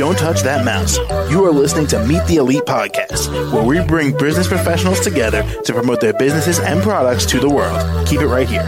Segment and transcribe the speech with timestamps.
[0.00, 0.96] Don't touch that mouse.
[1.30, 5.74] You are listening to Meet the Elite Podcast, where we bring business professionals together to
[5.74, 8.08] promote their businesses and products to the world.
[8.08, 8.66] Keep it right here.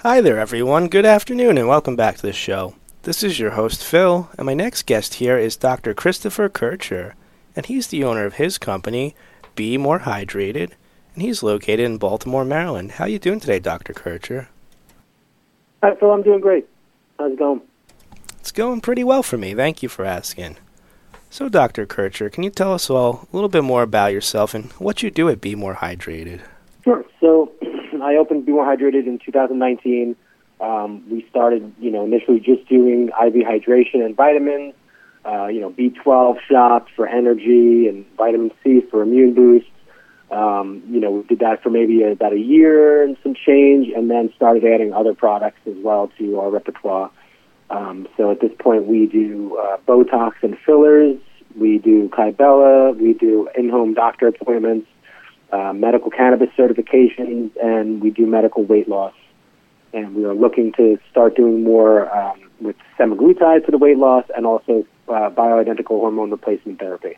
[0.00, 0.88] Hi there, everyone.
[0.88, 2.74] Good afternoon, and welcome back to the show.
[3.04, 5.94] This is your host, Phil, and my next guest here is Dr.
[5.94, 7.14] Christopher Kircher,
[7.56, 9.14] and he's the owner of his company,
[9.56, 10.72] Bmore Hydrated,
[11.14, 12.90] and he's located in Baltimore, Maryland.
[12.90, 13.94] How are you doing today, Dr.
[13.94, 14.50] Kircher?
[15.82, 16.10] Hi, Phil.
[16.10, 16.68] I'm doing great.
[17.18, 17.62] How's it going?
[18.38, 19.54] It's going pretty well for me.
[19.54, 20.56] Thank you for asking.
[21.30, 21.86] So, Dr.
[21.86, 25.10] Kircher, can you tell us all a little bit more about yourself and what you
[25.10, 26.42] do at Bmore Hydrated?
[26.84, 27.04] Sure.
[27.20, 27.50] So,
[28.02, 30.14] I opened Bmore Hydrated in 2019.
[30.60, 34.74] Um, we started, you know, initially just doing IV hydration and vitamins,
[35.24, 39.66] uh, you know, B12 shots for energy and vitamin C for immune boost.
[40.34, 44.10] Um, you know, we did that for maybe about a year and some change, and
[44.10, 47.10] then started adding other products as well to our repertoire.
[47.70, 51.18] Um, so at this point, we do uh, Botox and fillers.
[51.58, 52.96] We do Kybella.
[52.98, 54.88] We do in-home doctor appointments
[55.54, 59.14] uh, medical cannabis certifications, and we do medical weight loss.
[59.92, 64.24] And we are looking to start doing more um, with semaglutide for the weight loss
[64.36, 67.16] and also uh, bioidentical hormone replacement therapy.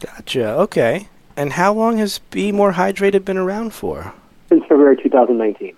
[0.00, 0.48] Gotcha.
[0.60, 1.08] Okay.
[1.36, 4.12] And how long has Bmore Hydrated been around for?
[4.48, 5.74] Since February 2019.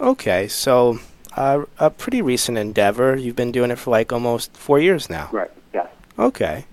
[0.00, 1.00] Okay, so
[1.36, 3.16] uh, a pretty recent endeavor.
[3.16, 5.28] You've been doing it for like almost four years now.
[5.32, 5.50] Right.
[5.74, 5.88] Yes.
[6.18, 6.66] Okay.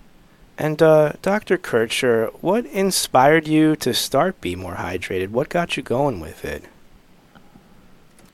[0.58, 1.58] And uh, Dr.
[1.58, 5.30] Kircher, what inspired you to start Bmore Hydrated?
[5.30, 6.64] What got you going with it?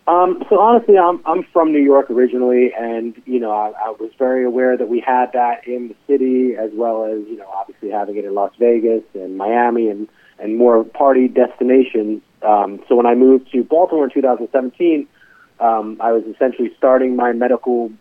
[0.05, 4.11] Um, so honestly, I'm I'm from New York originally, and you know I, I was
[4.19, 7.89] very aware that we had that in the city, as well as you know obviously
[7.89, 12.21] having it in Las Vegas and Miami and and more party destinations.
[12.41, 15.07] Um, so when I moved to Baltimore in 2017,
[15.61, 17.91] um, I was essentially starting my medical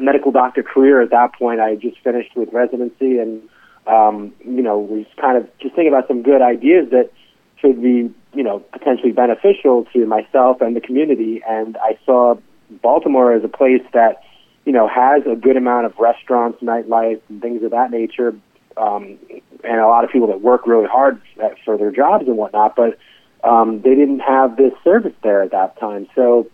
[0.00, 1.60] medical doctor career at that point.
[1.60, 3.42] I had just finished with residency, and
[3.86, 7.10] um, you know, was kind of just thinking about some good ideas that
[7.58, 11.42] should be, you know, potentially beneficial to myself and the community.
[11.46, 12.36] And I saw
[12.70, 14.22] Baltimore as a place that,
[14.64, 18.34] you know, has a good amount of restaurants, nightlife, and things of that nature,
[18.76, 19.18] um,
[19.64, 21.20] and a lot of people that work really hard
[21.64, 22.74] for their jobs and whatnot.
[22.74, 22.98] But
[23.44, 26.48] um, they didn't have this service there at that time, so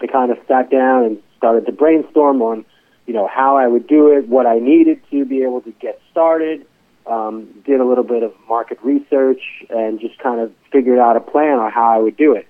[0.00, 2.64] they kind of sat down and started to brainstorm on,
[3.06, 6.00] you know, how I would do it, what I needed to be able to get
[6.10, 6.66] started.
[7.06, 11.20] Um, did a little bit of market research and just kind of figured out a
[11.20, 12.46] plan on how I would do it.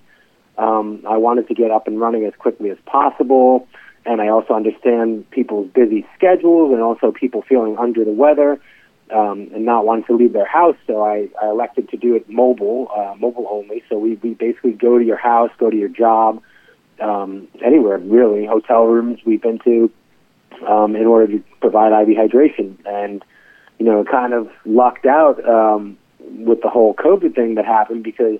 [0.58, 3.66] Um, I wanted to get up and running as quickly as possible,
[4.04, 8.60] and I also understand people's busy schedules and also people feeling under the weather
[9.12, 10.76] um, and not wanting to leave their house.
[10.86, 13.82] So I, I elected to do it mobile, uh, mobile only.
[13.88, 16.42] So we, we basically go to your house, go to your job,
[17.00, 19.90] um, anywhere really, hotel rooms we've been to,
[20.66, 22.76] um, in order to provide IV hydration.
[22.86, 23.24] And,
[23.80, 28.38] you know, kind of lucked out um, with the whole COVID thing that happened because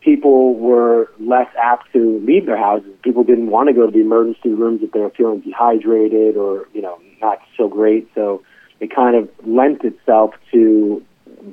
[0.00, 2.90] people were less apt to leave their houses.
[3.02, 6.66] People didn't want to go to the emergency rooms if they were feeling dehydrated or,
[6.72, 8.08] you know, not so great.
[8.14, 8.42] So
[8.80, 11.04] it kind of lent itself to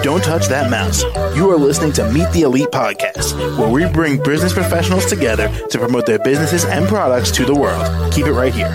[0.02, 1.04] Don't touch that mouse.
[1.36, 5.78] You are listening to Meet the Elite Podcast, where we bring business professionals together to
[5.78, 8.14] promote their businesses and products to the world.
[8.14, 8.74] Keep it right here.